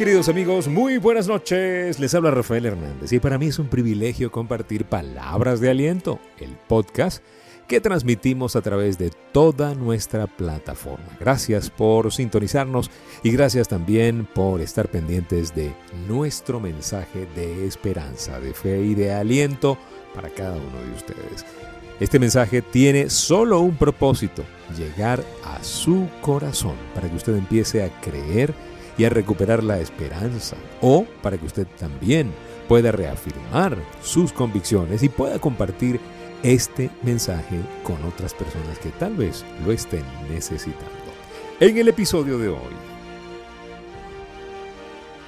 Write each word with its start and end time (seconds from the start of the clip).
queridos 0.00 0.30
amigos, 0.30 0.66
muy 0.66 0.96
buenas 0.96 1.28
noches. 1.28 2.00
Les 2.00 2.14
habla 2.14 2.30
Rafael 2.30 2.64
Hernández 2.64 3.12
y 3.12 3.20
para 3.20 3.36
mí 3.36 3.48
es 3.48 3.58
un 3.58 3.68
privilegio 3.68 4.32
compartir 4.32 4.86
Palabras 4.86 5.60
de 5.60 5.68
Aliento, 5.68 6.18
el 6.38 6.56
podcast 6.56 7.22
que 7.68 7.82
transmitimos 7.82 8.56
a 8.56 8.62
través 8.62 8.96
de 8.96 9.10
toda 9.10 9.74
nuestra 9.74 10.26
plataforma. 10.26 11.04
Gracias 11.20 11.68
por 11.68 12.14
sintonizarnos 12.14 12.90
y 13.22 13.30
gracias 13.30 13.68
también 13.68 14.24
por 14.24 14.62
estar 14.62 14.88
pendientes 14.88 15.54
de 15.54 15.74
nuestro 16.08 16.60
mensaje 16.60 17.28
de 17.36 17.66
esperanza, 17.66 18.40
de 18.40 18.54
fe 18.54 18.80
y 18.80 18.94
de 18.94 19.12
aliento 19.12 19.76
para 20.14 20.30
cada 20.30 20.52
uno 20.52 20.82
de 20.82 20.94
ustedes. 20.96 21.44
Este 22.00 22.18
mensaje 22.18 22.62
tiene 22.62 23.10
solo 23.10 23.60
un 23.60 23.76
propósito, 23.76 24.44
llegar 24.78 25.22
a 25.44 25.62
su 25.62 26.08
corazón 26.22 26.76
para 26.94 27.10
que 27.10 27.16
usted 27.16 27.36
empiece 27.36 27.82
a 27.82 28.00
creer 28.00 28.54
y 29.00 29.04
a 29.06 29.08
recuperar 29.08 29.64
la 29.64 29.80
esperanza, 29.80 30.58
o 30.82 31.06
para 31.22 31.38
que 31.38 31.46
usted 31.46 31.66
también 31.78 32.34
pueda 32.68 32.92
reafirmar 32.92 33.78
sus 34.02 34.30
convicciones 34.30 35.02
y 35.02 35.08
pueda 35.08 35.38
compartir 35.38 35.98
este 36.42 36.90
mensaje 37.02 37.60
con 37.82 37.96
otras 38.04 38.34
personas 38.34 38.78
que 38.78 38.90
tal 38.90 39.14
vez 39.14 39.42
lo 39.64 39.72
estén 39.72 40.04
necesitando. 40.30 40.90
En 41.60 41.78
el 41.78 41.88
episodio 41.88 42.36
de 42.36 42.48
hoy, 42.48 42.74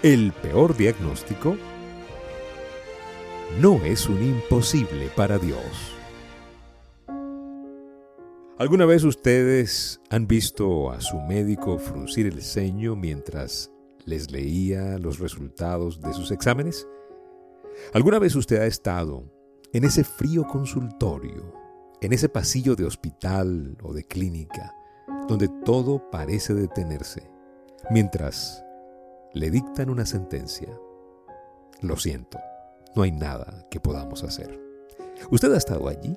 el 0.03 0.33
peor 0.33 0.77
diagnóstico 0.77 1.57
no 3.59 3.83
es 3.87 4.07
un 4.07 4.23
imposible 4.23 5.07
para 5.17 5.39
Dios. 5.39 5.95
¿Alguna 8.63 8.87
vez 8.87 9.03
ustedes 9.03 10.01
han 10.09 10.29
visto 10.29 10.93
a 10.93 11.01
su 11.01 11.19
médico 11.19 11.81
fruncir 11.81 12.29
el 12.29 12.41
ceño 12.43 12.95
mientras 12.95 13.73
les 14.05 14.31
leía 14.31 14.99
los 14.99 15.19
resultados 15.19 16.01
de 16.01 16.13
sus 16.15 16.31
exámenes? 16.31 16.87
¿Alguna 17.93 18.21
vez 18.21 18.37
usted 18.37 18.61
ha 18.63 18.67
estado 18.67 19.25
en 19.73 19.83
ese 19.83 20.05
frío 20.05 20.47
consultorio, 20.47 21.53
en 22.03 22.13
ese 22.13 22.29
pasillo 22.29 22.77
de 22.77 22.85
hospital 22.85 23.77
o 23.83 23.93
de 23.93 24.05
clínica, 24.05 24.73
donde 25.27 25.49
todo 25.65 26.09
parece 26.13 26.55
detenerse, 26.55 27.29
mientras 27.91 28.65
le 29.35 29.51
dictan 29.51 29.91
una 29.91 30.07
sentencia? 30.07 30.69
Lo 31.81 31.97
siento, 31.97 32.39
no 32.95 33.03
hay 33.03 33.11
nada 33.11 33.67
que 33.73 33.81
podamos 33.81 34.23
hacer. 34.23 34.57
¿Usted 35.33 35.53
ha 35.53 35.59
estado 35.59 35.89
allí? 35.89 36.17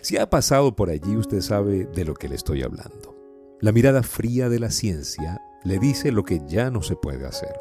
Si 0.00 0.16
ha 0.16 0.28
pasado 0.30 0.74
por 0.74 0.90
allí, 0.90 1.16
usted 1.16 1.40
sabe 1.40 1.86
de 1.86 2.04
lo 2.04 2.14
que 2.14 2.28
le 2.28 2.34
estoy 2.34 2.62
hablando. 2.62 3.16
La 3.60 3.72
mirada 3.72 4.02
fría 4.02 4.48
de 4.48 4.58
la 4.58 4.70
ciencia 4.70 5.40
le 5.64 5.78
dice 5.78 6.10
lo 6.10 6.24
que 6.24 6.40
ya 6.46 6.70
no 6.70 6.82
se 6.82 6.96
puede 6.96 7.26
hacer. 7.26 7.54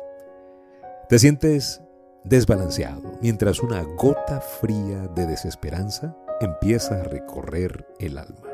Te 1.10 1.20
sientes 1.20 1.82
desbalanceado 2.24 3.20
mientras 3.22 3.62
una 3.62 3.84
gota 3.84 4.42
fría 4.42 5.08
de 5.16 5.28
desesperanza 5.28 6.16
empieza 6.40 7.02
a 7.02 7.04
recorrer 7.04 7.86
el 8.00 8.18
alma. 8.18 8.50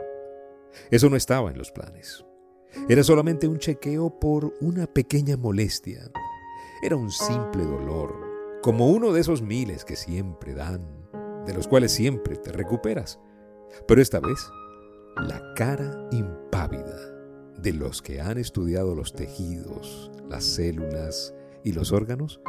Eso 0.92 1.10
no 1.10 1.16
estaba 1.16 1.52
en 1.52 1.58
los 1.58 1.72
planes. 1.72 2.26
Era 2.90 3.04
solamente 3.04 3.48
un 3.48 3.60
chequeo 3.60 4.20
por 4.20 4.54
una 4.62 4.88
pequeña 4.88 5.38
molestia. 5.38 6.12
Era 6.82 6.96
un 6.96 7.12
simple 7.12 7.64
dolor, 7.64 8.14
como 8.62 8.88
uno 8.88 9.14
de 9.14 9.22
esos 9.22 9.42
miles 9.42 9.86
que 9.86 9.96
siempre 9.96 10.54
dan, 10.54 10.82
de 11.46 11.54
los 11.54 11.68
cuales 11.68 11.92
siempre 11.92 12.36
te 12.36 12.52
recuperas. 12.52 13.20
Pero 13.88 14.02
esta 14.02 14.20
vez, 14.20 14.50
la 15.18 15.54
cara 15.56 16.08
impávida 16.12 16.98
de 17.58 17.74
los 17.74 18.02
que 18.02 18.22
han 18.22 18.38
estudiado 18.38 18.96
los 18.96 19.14
tejidos, 19.14 20.12
las 20.30 20.44
células 20.44 21.34
y 21.64 21.74
los 21.74 21.92
órganos, 21.92 22.42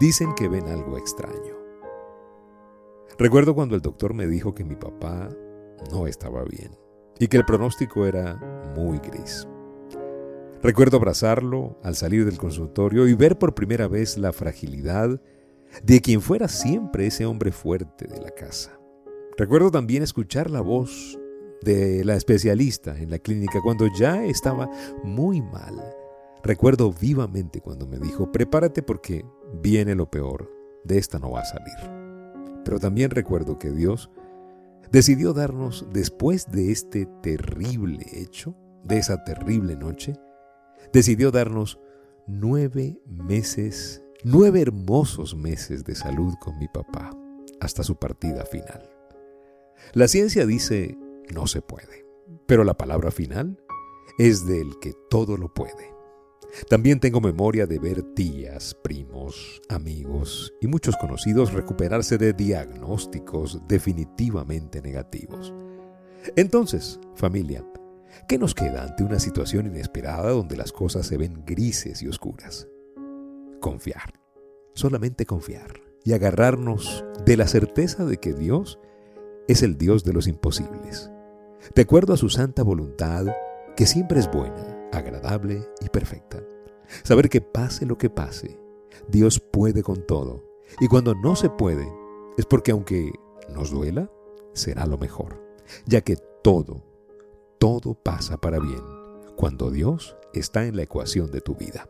dicen 0.00 0.34
que 0.34 0.48
ven 0.48 0.68
algo 0.68 0.98
extraño. 0.98 1.56
Recuerdo 3.18 3.54
cuando 3.54 3.74
el 3.74 3.82
doctor 3.82 4.14
me 4.14 4.26
dijo 4.26 4.54
que 4.54 4.64
mi 4.64 4.74
papá 4.74 5.28
no 5.90 6.06
estaba 6.06 6.44
bien 6.44 6.76
y 7.18 7.28
que 7.28 7.36
el 7.36 7.44
pronóstico 7.44 8.06
era 8.06 8.36
muy 8.76 8.98
gris. 8.98 9.46
Recuerdo 10.62 10.96
abrazarlo 10.96 11.78
al 11.82 11.96
salir 11.96 12.24
del 12.24 12.38
consultorio 12.38 13.08
y 13.08 13.14
ver 13.14 13.38
por 13.38 13.54
primera 13.54 13.88
vez 13.88 14.16
la 14.16 14.32
fragilidad 14.32 15.20
de 15.82 16.00
quien 16.00 16.20
fuera 16.20 16.48
siempre 16.48 17.06
ese 17.06 17.26
hombre 17.26 17.52
fuerte 17.52 18.06
de 18.06 18.20
la 18.20 18.30
casa. 18.30 18.78
Recuerdo 19.36 19.70
también 19.70 20.02
escuchar 20.02 20.50
la 20.50 20.60
voz 20.60 21.18
de 21.62 22.04
la 22.04 22.16
especialista 22.16 22.98
en 22.98 23.10
la 23.10 23.18
clínica 23.18 23.60
cuando 23.62 23.86
ya 23.98 24.24
estaba 24.24 24.68
muy 25.02 25.40
mal. 25.40 25.80
Recuerdo 26.42 26.92
vivamente 26.92 27.60
cuando 27.60 27.86
me 27.86 27.98
dijo, 27.98 28.30
prepárate 28.30 28.82
porque 28.82 29.24
viene 29.62 29.94
lo 29.94 30.10
peor, 30.10 30.50
de 30.84 30.98
esta 30.98 31.18
no 31.18 31.30
va 31.30 31.40
a 31.40 31.44
salir. 31.44 32.62
Pero 32.64 32.78
también 32.78 33.10
recuerdo 33.10 33.58
que 33.58 33.70
Dios 33.70 34.10
decidió 34.90 35.32
darnos, 35.32 35.86
después 35.92 36.50
de 36.50 36.70
este 36.70 37.06
terrible 37.22 38.04
hecho, 38.12 38.54
de 38.84 38.98
esa 38.98 39.24
terrible 39.24 39.76
noche, 39.76 40.14
decidió 40.92 41.30
darnos 41.30 41.78
nueve 42.26 43.00
meses, 43.06 44.02
nueve 44.24 44.60
hermosos 44.60 45.34
meses 45.34 45.84
de 45.84 45.94
salud 45.94 46.34
con 46.40 46.58
mi 46.58 46.68
papá, 46.68 47.10
hasta 47.60 47.82
su 47.82 47.96
partida 47.96 48.44
final. 48.44 48.91
La 49.92 50.08
ciencia 50.08 50.46
dice 50.46 50.96
no 51.30 51.46
se 51.46 51.62
puede, 51.62 52.06
pero 52.46 52.64
la 52.64 52.74
palabra 52.74 53.10
final 53.10 53.58
es 54.18 54.46
del 54.46 54.78
que 54.80 54.92
todo 55.08 55.36
lo 55.36 55.52
puede. 55.52 55.92
También 56.68 57.00
tengo 57.00 57.20
memoria 57.20 57.66
de 57.66 57.78
ver 57.78 58.02
tías, 58.14 58.74
primos, 58.74 59.62
amigos 59.70 60.52
y 60.60 60.66
muchos 60.66 60.96
conocidos 60.96 61.52
recuperarse 61.52 62.18
de 62.18 62.34
diagnósticos 62.34 63.60
definitivamente 63.66 64.82
negativos. 64.82 65.54
Entonces, 66.36 67.00
familia, 67.14 67.64
¿qué 68.28 68.38
nos 68.38 68.54
queda 68.54 68.84
ante 68.84 69.02
una 69.02 69.18
situación 69.18 69.66
inesperada 69.66 70.30
donde 70.30 70.56
las 70.56 70.72
cosas 70.72 71.06
se 71.06 71.16
ven 71.16 71.42
grises 71.46 72.02
y 72.02 72.08
oscuras? 72.08 72.68
Confiar, 73.60 74.20
solamente 74.74 75.24
confiar 75.24 75.80
y 76.04 76.12
agarrarnos 76.12 77.04
de 77.24 77.36
la 77.38 77.46
certeza 77.46 78.04
de 78.04 78.18
que 78.18 78.34
Dios 78.34 78.78
es 79.48 79.62
el 79.62 79.78
Dios 79.78 80.04
de 80.04 80.12
los 80.12 80.26
imposibles. 80.26 81.10
De 81.74 81.82
acuerdo 81.82 82.12
a 82.12 82.16
su 82.16 82.28
santa 82.28 82.62
voluntad, 82.62 83.26
que 83.76 83.86
siempre 83.86 84.20
es 84.20 84.30
buena, 84.30 84.88
agradable 84.92 85.66
y 85.80 85.88
perfecta. 85.88 86.42
Saber 87.02 87.28
que 87.28 87.40
pase 87.40 87.86
lo 87.86 87.96
que 87.98 88.10
pase, 88.10 88.58
Dios 89.08 89.40
puede 89.40 89.82
con 89.82 90.06
todo. 90.06 90.44
Y 90.80 90.88
cuando 90.88 91.14
no 91.14 91.36
se 91.36 91.50
puede, 91.50 91.86
es 92.36 92.46
porque 92.46 92.72
aunque 92.72 93.12
nos 93.54 93.70
duela, 93.70 94.10
será 94.52 94.86
lo 94.86 94.98
mejor. 94.98 95.42
Ya 95.86 96.00
que 96.02 96.16
todo, 96.42 96.82
todo 97.58 97.94
pasa 97.94 98.36
para 98.38 98.58
bien 98.58 98.82
cuando 99.36 99.70
Dios 99.70 100.16
está 100.34 100.66
en 100.66 100.76
la 100.76 100.82
ecuación 100.82 101.30
de 101.30 101.40
tu 101.40 101.54
vida. 101.54 101.88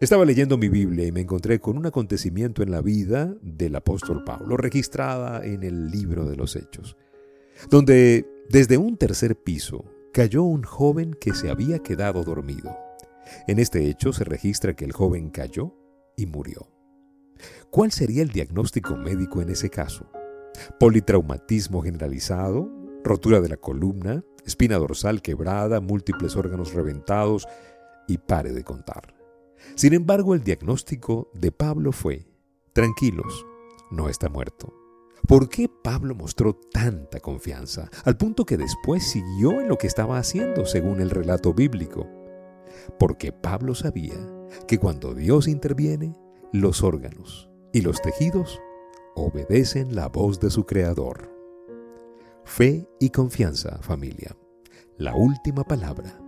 Estaba 0.00 0.24
leyendo 0.24 0.56
mi 0.58 0.68
Biblia 0.68 1.06
y 1.06 1.10
me 1.10 1.22
encontré 1.22 1.58
con 1.58 1.76
un 1.76 1.84
acontecimiento 1.84 2.62
en 2.62 2.70
la 2.70 2.80
vida 2.80 3.34
del 3.42 3.74
apóstol 3.74 4.22
Pablo, 4.22 4.56
registrada 4.56 5.44
en 5.44 5.64
el 5.64 5.90
libro 5.90 6.24
de 6.24 6.36
los 6.36 6.54
Hechos, 6.54 6.96
donde 7.68 8.24
desde 8.48 8.78
un 8.78 8.96
tercer 8.96 9.34
piso 9.34 9.84
cayó 10.12 10.44
un 10.44 10.62
joven 10.62 11.16
que 11.20 11.34
se 11.34 11.50
había 11.50 11.80
quedado 11.80 12.22
dormido. 12.22 12.78
En 13.48 13.58
este 13.58 13.88
hecho 13.88 14.12
se 14.12 14.22
registra 14.22 14.76
que 14.76 14.84
el 14.84 14.92
joven 14.92 15.30
cayó 15.30 15.74
y 16.16 16.26
murió. 16.26 16.68
¿Cuál 17.70 17.90
sería 17.90 18.22
el 18.22 18.28
diagnóstico 18.28 18.94
médico 18.94 19.42
en 19.42 19.48
ese 19.48 19.68
caso? 19.68 20.08
Politraumatismo 20.78 21.82
generalizado, 21.82 22.70
rotura 23.02 23.40
de 23.40 23.48
la 23.48 23.56
columna, 23.56 24.22
espina 24.46 24.76
dorsal 24.76 25.22
quebrada, 25.22 25.80
múltiples 25.80 26.36
órganos 26.36 26.72
reventados 26.72 27.48
y 28.06 28.18
pare 28.18 28.52
de 28.52 28.62
contar. 28.62 29.17
Sin 29.74 29.94
embargo, 29.94 30.34
el 30.34 30.42
diagnóstico 30.42 31.30
de 31.34 31.52
Pablo 31.52 31.92
fue, 31.92 32.26
tranquilos, 32.72 33.46
no 33.90 34.08
está 34.08 34.28
muerto. 34.28 34.74
¿Por 35.26 35.48
qué 35.48 35.68
Pablo 35.68 36.14
mostró 36.14 36.54
tanta 36.54 37.20
confianza, 37.20 37.90
al 38.04 38.16
punto 38.16 38.46
que 38.46 38.56
después 38.56 39.02
siguió 39.02 39.60
en 39.60 39.68
lo 39.68 39.76
que 39.76 39.86
estaba 39.86 40.18
haciendo, 40.18 40.64
según 40.64 41.00
el 41.00 41.10
relato 41.10 41.52
bíblico? 41.52 42.06
Porque 42.98 43.32
Pablo 43.32 43.74
sabía 43.74 44.16
que 44.66 44.78
cuando 44.78 45.14
Dios 45.14 45.48
interviene, 45.48 46.14
los 46.52 46.82
órganos 46.82 47.50
y 47.72 47.82
los 47.82 48.00
tejidos 48.00 48.60
obedecen 49.14 49.94
la 49.94 50.08
voz 50.08 50.40
de 50.40 50.50
su 50.50 50.64
Creador. 50.64 51.30
Fe 52.44 52.88
y 52.98 53.10
confianza, 53.10 53.78
familia. 53.82 54.34
La 54.96 55.14
última 55.14 55.64
palabra 55.64 56.18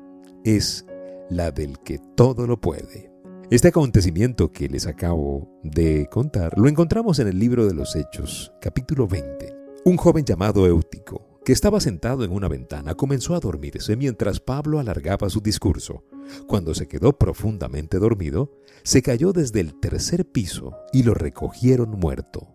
es 0.44 0.84
la 1.30 1.50
del 1.50 1.78
que 1.78 1.98
todo 2.16 2.46
lo 2.46 2.60
puede. 2.60 3.09
Este 3.50 3.66
acontecimiento 3.66 4.52
que 4.52 4.68
les 4.68 4.86
acabo 4.86 5.50
de 5.64 6.06
contar 6.08 6.56
lo 6.56 6.68
encontramos 6.68 7.18
en 7.18 7.26
el 7.26 7.40
libro 7.40 7.66
de 7.66 7.74
los 7.74 7.96
Hechos, 7.96 8.52
capítulo 8.60 9.08
20. 9.08 9.52
Un 9.84 9.96
joven 9.96 10.24
llamado 10.24 10.68
Eutico, 10.68 11.40
que 11.44 11.52
estaba 11.52 11.80
sentado 11.80 12.22
en 12.22 12.30
una 12.30 12.46
ventana, 12.46 12.94
comenzó 12.94 13.34
a 13.34 13.40
dormirse 13.40 13.96
mientras 13.96 14.38
Pablo 14.38 14.78
alargaba 14.78 15.28
su 15.30 15.40
discurso. 15.40 16.04
Cuando 16.46 16.76
se 16.76 16.86
quedó 16.86 17.18
profundamente 17.18 17.98
dormido, 17.98 18.56
se 18.84 19.02
cayó 19.02 19.32
desde 19.32 19.58
el 19.58 19.80
tercer 19.80 20.30
piso 20.30 20.76
y 20.92 21.02
lo 21.02 21.14
recogieron 21.14 21.90
muerto. 21.98 22.54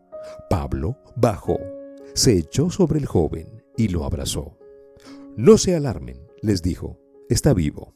Pablo 0.50 0.98
bajó, 1.18 1.60
se 2.14 2.38
echó 2.38 2.70
sobre 2.70 3.00
el 3.00 3.06
joven 3.06 3.66
y 3.76 3.90
lo 3.90 4.06
abrazó. 4.06 4.58
No 5.36 5.58
se 5.58 5.76
alarmen, 5.76 6.22
les 6.42 6.62
dijo, 6.62 7.02
está 7.28 7.54
vivo. 7.54 7.94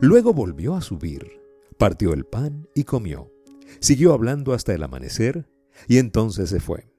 Luego 0.00 0.32
volvió 0.32 0.76
a 0.76 0.82
subir, 0.82 1.47
partió 1.78 2.12
el 2.12 2.24
pan 2.24 2.68
y 2.74 2.84
comió. 2.84 3.32
Siguió 3.80 4.12
hablando 4.12 4.52
hasta 4.52 4.74
el 4.74 4.82
amanecer 4.82 5.48
y 5.86 5.98
entonces 5.98 6.50
se 6.50 6.60
fue. 6.60 6.92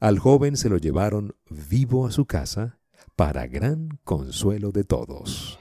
Al 0.00 0.18
joven 0.18 0.56
se 0.56 0.68
lo 0.68 0.78
llevaron 0.78 1.36
vivo 1.48 2.06
a 2.06 2.10
su 2.10 2.26
casa 2.26 2.78
para 3.14 3.46
gran 3.46 3.88
consuelo 4.04 4.72
de 4.72 4.84
todos. 4.84 5.58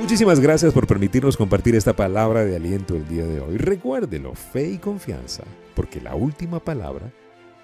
Muchísimas 0.00 0.40
gracias 0.40 0.74
por 0.74 0.86
permitirnos 0.86 1.36
compartir 1.36 1.76
esta 1.76 1.94
palabra 1.94 2.44
de 2.44 2.56
aliento 2.56 2.94
el 2.94 3.08
día 3.08 3.24
de 3.24 3.40
hoy. 3.40 3.56
Recuérdelo, 3.56 4.34
fe 4.34 4.68
y 4.72 4.78
confianza, 4.78 5.44
porque 5.74 6.00
la 6.00 6.14
última 6.14 6.60
palabra 6.60 7.10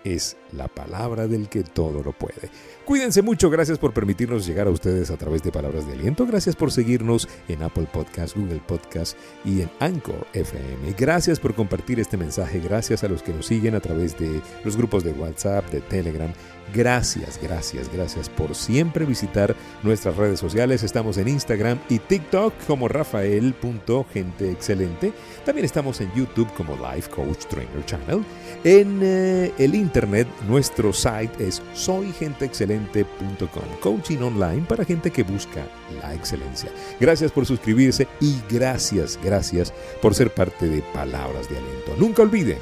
es 0.04 0.36
la 0.52 0.68
palabra 0.68 1.26
del 1.26 1.48
que 1.48 1.62
todo 1.62 2.02
lo 2.02 2.12
puede. 2.12 2.50
Cuídense 2.84 3.22
mucho, 3.22 3.50
gracias 3.50 3.78
por 3.78 3.92
permitirnos 3.92 4.46
llegar 4.46 4.66
a 4.66 4.70
ustedes 4.70 5.10
a 5.10 5.16
través 5.16 5.42
de 5.42 5.52
palabras 5.52 5.86
de 5.86 5.92
aliento, 5.92 6.26
gracias 6.26 6.56
por 6.56 6.72
seguirnos 6.72 7.28
en 7.48 7.62
Apple 7.62 7.86
Podcast, 7.92 8.36
Google 8.36 8.60
Podcast 8.66 9.16
y 9.44 9.62
en 9.62 9.70
Anchor 9.78 10.26
FM. 10.32 10.94
Gracias 10.98 11.38
por 11.38 11.54
compartir 11.54 12.00
este 12.00 12.16
mensaje, 12.16 12.60
gracias 12.60 13.04
a 13.04 13.08
los 13.08 13.22
que 13.22 13.32
nos 13.32 13.46
siguen 13.46 13.74
a 13.74 13.80
través 13.80 14.18
de 14.18 14.40
los 14.64 14.76
grupos 14.76 15.04
de 15.04 15.12
WhatsApp, 15.12 15.70
de 15.70 15.80
Telegram. 15.82 16.32
Gracias, 16.74 17.38
gracias, 17.42 17.90
gracias 17.92 18.28
por 18.28 18.54
siempre 18.54 19.04
visitar 19.04 19.56
nuestras 19.82 20.14
redes 20.16 20.38
sociales. 20.38 20.84
Estamos 20.84 21.18
en 21.18 21.26
Instagram 21.28 21.80
y 21.88 21.98
TikTok 21.98 22.54
como 22.66 22.86
rafael.genteexcelente. 22.86 25.12
También 25.44 25.64
estamos 25.64 26.00
en 26.00 26.12
YouTube 26.14 26.46
como 26.54 26.76
Life 26.76 27.10
Coach 27.10 27.46
Trainer 27.46 27.84
Channel. 27.86 28.24
En 28.62 29.00
eh, 29.02 29.50
el 29.58 29.74
internet 29.90 30.28
nuestro 30.46 30.92
site 30.92 31.32
es 31.40 31.60
soygenteexcelente.com, 31.74 33.80
coaching 33.80 34.18
online 34.18 34.64
para 34.68 34.84
gente 34.84 35.10
que 35.10 35.24
busca 35.24 35.66
la 36.00 36.14
excelencia. 36.14 36.70
Gracias 37.00 37.32
por 37.32 37.44
suscribirse 37.44 38.06
y 38.20 38.36
gracias, 38.48 39.18
gracias 39.22 39.74
por 40.00 40.14
ser 40.14 40.32
parte 40.32 40.68
de 40.68 40.82
Palabras 40.94 41.48
de 41.48 41.58
Aliento. 41.58 41.96
Nunca 41.98 42.22
olvide, 42.22 42.58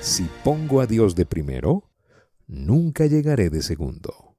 si 0.00 0.28
pongo 0.42 0.80
a 0.80 0.86
Dios 0.86 1.14
de 1.14 1.26
primero, 1.26 1.84
nunca 2.48 3.06
llegaré 3.06 3.50
de 3.50 3.62
segundo. 3.62 4.33